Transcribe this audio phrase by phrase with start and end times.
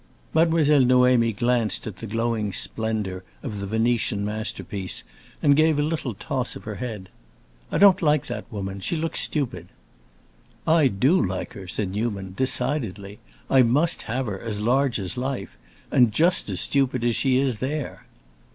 [0.33, 5.03] Mademoiselle Noémie glanced at the glowing splendor of the Venetian masterpiece
[5.43, 7.07] and gave a little toss of her head.
[7.71, 8.79] "I don't like that woman.
[8.79, 9.67] She looks stupid."
[10.65, 12.33] "I do like her," said Newman.
[12.35, 15.55] "Decidedly, I must have her, as large as life.
[15.91, 18.07] And just as stupid as she is there."